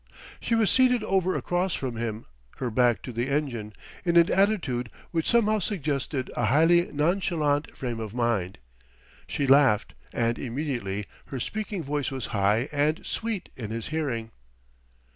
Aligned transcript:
She 0.39 0.55
was 0.55 0.71
seated 0.71 1.03
over 1.03 1.35
across 1.35 1.75
from 1.75 1.95
him, 1.95 2.25
her 2.57 2.71
back 2.71 3.03
to 3.03 3.11
the 3.11 3.29
engine, 3.29 3.73
in 4.03 4.17
an 4.17 4.31
attitude 4.33 4.89
which 5.11 5.27
somehow 5.29 5.59
suggested 5.59 6.31
a 6.35 6.45
highly 6.45 6.91
nonchalant 6.91 7.77
frame 7.77 7.99
of 7.99 8.11
mind. 8.15 8.57
She 9.27 9.45
laughed, 9.45 9.93
and 10.11 10.39
immediately 10.39 11.05
her 11.25 11.39
speaking 11.39 11.83
voice 11.83 12.09
was 12.09 12.25
high 12.33 12.67
and 12.71 13.05
sweet 13.05 13.49
in 13.55 13.69
his 13.69 13.89
hearing. 13.89 14.31